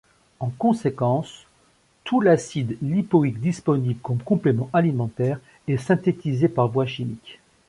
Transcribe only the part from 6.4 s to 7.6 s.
par voie chimique.